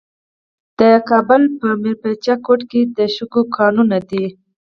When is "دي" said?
4.09-4.25